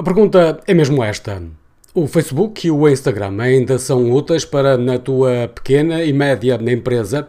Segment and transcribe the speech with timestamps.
[0.00, 1.42] A pergunta é mesmo esta.
[1.92, 7.28] O Facebook e o Instagram ainda são úteis para na tua pequena e média empresa?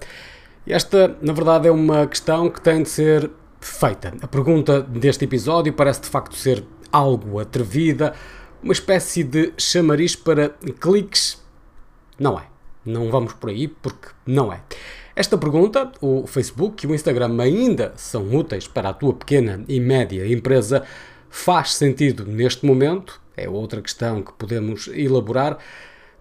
[0.65, 3.29] Esta, na verdade, é uma questão que tem de ser
[3.59, 4.13] feita.
[4.21, 8.13] A pergunta deste episódio parece de facto ser algo atrevida,
[8.63, 11.43] uma espécie de chamariz para cliques.
[12.17, 12.43] Não é.
[12.85, 14.61] Não vamos por aí porque não é.
[15.13, 19.77] Esta pergunta, o Facebook e o Instagram ainda são úteis para a tua pequena e
[19.77, 20.83] média empresa,
[21.31, 23.19] faz sentido neste momento?
[23.35, 25.57] É outra questão que podemos elaborar.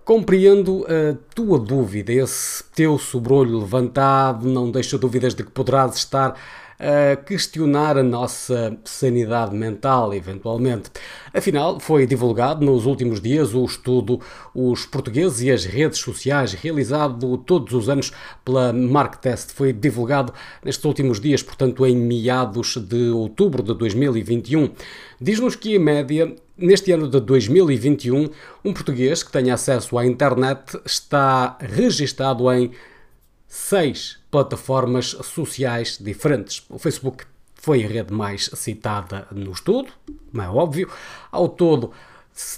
[0.05, 6.35] Compreendo a tua dúvida, esse teu sobrolho levantado, não deixa dúvidas de que poderás estar
[6.81, 10.91] a questionar a nossa sanidade mental, eventualmente.
[11.33, 14.19] Afinal, foi divulgado nos últimos dias o estudo
[14.55, 18.13] Os Portugueses e as Redes Sociais, realizado todos os anos
[18.43, 19.53] pela Marktest.
[19.53, 20.33] Foi divulgado
[20.65, 24.71] nestes últimos dias, portanto, em meados de outubro de 2021.
[25.21, 28.31] Diz-nos que, em média, neste ano de 2021,
[28.65, 32.71] um português que tenha acesso à internet está registado em
[33.51, 36.65] seis plataformas sociais diferentes.
[36.71, 37.25] O Facebook
[37.57, 39.93] foi a rede mais citada no estudo,
[40.31, 40.89] como é óbvio.
[41.33, 41.91] Ao todo,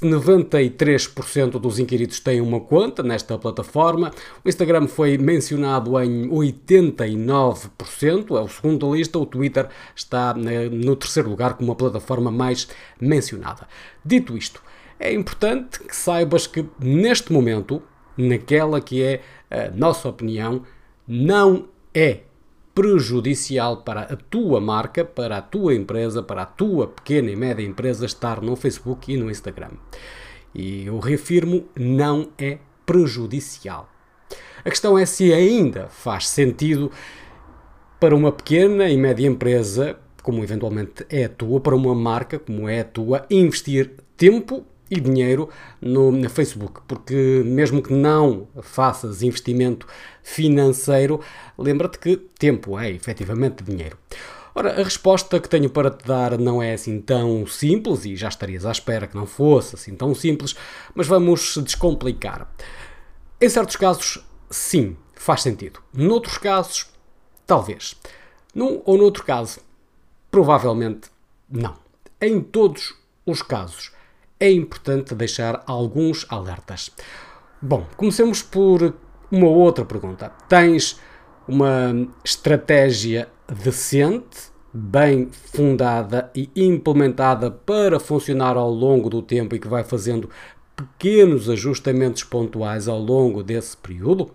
[0.02, 4.12] 93% dos inquiridos têm uma conta nesta plataforma.
[4.44, 9.18] O Instagram foi mencionado em 89%, é o segundo da lista.
[9.18, 12.68] O Twitter está no terceiro lugar como a plataforma mais
[13.00, 13.66] mencionada.
[14.04, 14.62] Dito isto,
[15.00, 17.82] é importante que saibas que neste momento,
[18.14, 20.62] naquela que é a nossa opinião,
[21.06, 22.20] não é
[22.74, 27.64] prejudicial para a tua marca, para a tua empresa, para a tua pequena e média
[27.64, 29.70] empresa estar no Facebook e no Instagram.
[30.54, 33.88] E eu reafirmo, não é prejudicial.
[34.64, 36.90] A questão é se ainda faz sentido
[38.00, 42.68] para uma pequena e média empresa, como eventualmente é a tua, para uma marca como
[42.68, 45.48] é a tua, investir tempo e dinheiro
[45.80, 49.86] no, Facebook, porque mesmo que não faças investimento
[50.22, 51.18] financeiro,
[51.56, 53.96] lembra-te que tempo é efetivamente dinheiro.
[54.54, 58.28] Ora, a resposta que tenho para te dar não é assim tão simples, e já
[58.28, 60.54] estarias à espera que não fosse assim tão simples,
[60.94, 62.46] mas vamos descomplicar.
[63.40, 65.80] Em certos casos, sim, faz sentido.
[65.94, 66.86] Noutros casos,
[67.46, 67.96] talvez.
[68.54, 69.60] Num ou noutro caso,
[70.30, 71.08] provavelmente
[71.50, 71.76] não.
[72.20, 73.90] Em todos os casos,
[74.42, 76.90] é importante deixar alguns alertas.
[77.60, 78.92] Bom, comecemos por
[79.30, 80.32] uma outra pergunta.
[80.48, 80.98] Tens
[81.46, 89.68] uma estratégia decente, bem fundada e implementada para funcionar ao longo do tempo e que
[89.68, 90.28] vai fazendo
[90.74, 94.32] pequenos ajustamentos pontuais ao longo desse período?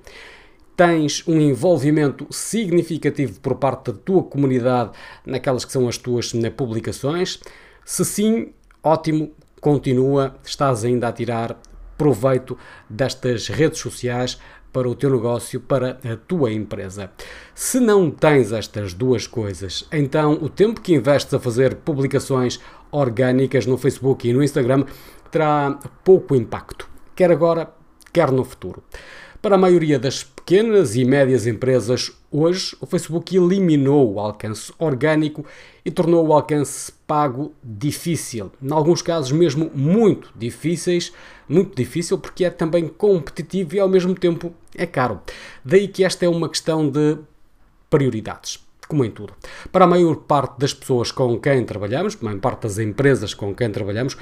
[0.77, 4.91] Tens um envolvimento significativo por parte da tua comunidade
[5.25, 7.41] naquelas que são as tuas publicações?
[7.83, 11.59] Se sim, ótimo, continua, estás ainda a tirar
[11.97, 12.57] proveito
[12.89, 14.39] destas redes sociais
[14.71, 17.11] para o teu negócio, para a tua empresa.
[17.55, 22.59] Se não tens estas duas coisas, então o tempo que investes a fazer publicações
[22.91, 24.85] orgânicas no Facebook e no Instagram
[25.31, 27.71] terá pouco impacto, quer agora,
[28.13, 28.83] quer no futuro.
[29.41, 35.45] Para a maioria das pequenas e médias empresas, hoje o Facebook eliminou o alcance orgânico
[35.83, 38.51] e tornou o alcance pago difícil.
[38.61, 41.13] Em alguns casos, mesmo muito difíceis,
[41.47, 45.21] muito difícil porque é também competitivo e ao mesmo tempo é caro.
[45.63, 47.17] Daí que esta é uma questão de
[47.89, 49.33] prioridades como em tudo.
[49.71, 53.33] Para a maior parte das pessoas com quem trabalhamos, para a maior parte das empresas
[53.33, 54.17] com quem trabalhamos,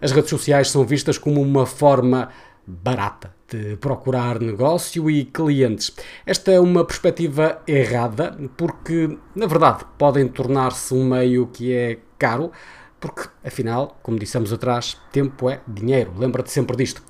[0.00, 2.28] as redes sociais são vistas como uma forma
[2.66, 5.92] barata de procurar negócio e clientes.
[6.24, 12.52] Esta é uma perspectiva errada porque, na verdade, podem tornar-se um meio que é caro,
[13.00, 16.12] porque, afinal, como dissemos atrás, tempo é dinheiro.
[16.16, 17.02] Lembra-te sempre disto.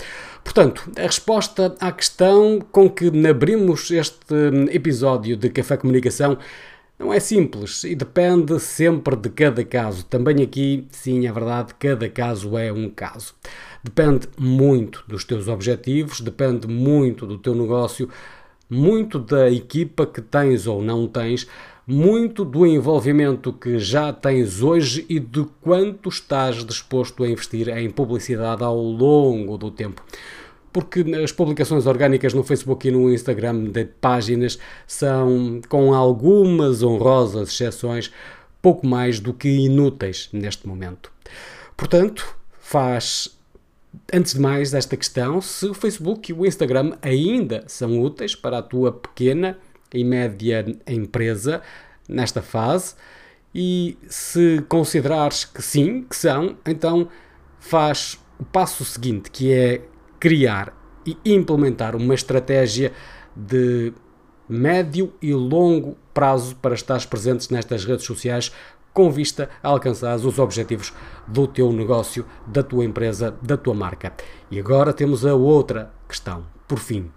[0.42, 4.34] Portanto, a resposta à questão com que abrimos este
[4.70, 6.38] episódio de Café Comunicação
[7.00, 10.04] não é simples e depende sempre de cada caso.
[10.04, 13.34] Também aqui, sim, é verdade, cada caso é um caso.
[13.82, 18.10] Depende muito dos teus objetivos, depende muito do teu negócio,
[18.68, 21.48] muito da equipa que tens ou não tens,
[21.86, 27.88] muito do envolvimento que já tens hoje e de quanto estás disposto a investir em
[27.88, 30.04] publicidade ao longo do tempo
[30.72, 37.50] porque as publicações orgânicas no Facebook e no Instagram de páginas são, com algumas honrosas
[37.50, 38.12] exceções,
[38.62, 41.10] pouco mais do que inúteis neste momento.
[41.76, 43.38] Portanto, faz
[44.12, 48.58] Antes de mais, esta questão: se o Facebook e o Instagram ainda são úteis para
[48.58, 49.58] a tua pequena
[49.92, 51.60] e média empresa
[52.08, 52.94] nesta fase,
[53.54, 57.08] e se considerares que sim, que são, então
[57.58, 59.82] faz o passo seguinte, que é
[60.20, 60.72] criar
[61.04, 62.92] e implementar uma estratégia
[63.34, 63.92] de
[64.48, 68.52] médio e longo prazo para estar presentes nestas redes sociais
[68.92, 70.92] com vista a alcançar os objetivos
[71.26, 74.12] do teu negócio, da tua empresa, da tua marca.
[74.50, 76.44] E agora temos a outra questão.
[76.66, 77.10] Por fim,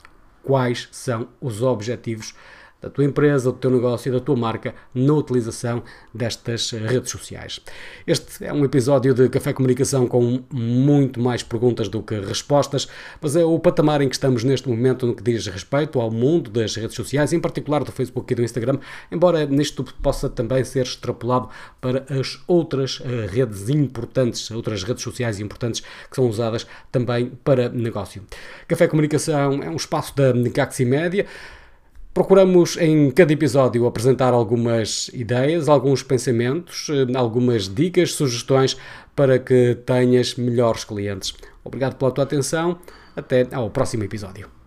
[0.44, 2.36] quais são os objetivos
[2.84, 5.82] da tua empresa, do teu negócio e da tua marca na utilização
[6.14, 7.62] destas redes sociais.
[8.06, 12.88] Este é um episódio de Café Comunicação com muito mais perguntas do que respostas,
[13.22, 16.52] mas é o patamar em que estamos neste momento no que diz respeito ao mundo
[16.52, 18.78] das redes sociais, em particular do Facebook e do Instagram,
[19.10, 21.48] embora nisto possa também ser extrapolado
[21.80, 27.70] para as outras eh, redes importantes, outras redes sociais importantes que são usadas também para
[27.70, 28.24] negócio.
[28.68, 31.26] Café Comunicação é um espaço da Gaxi Média.
[32.14, 38.78] Procuramos em cada episódio apresentar algumas ideias, alguns pensamentos, eh, algumas dicas, sugestões
[39.16, 41.34] para que tenhas melhores clientes.
[41.64, 42.78] Obrigado pela tua atenção.
[43.16, 44.63] Até ao próximo episódio.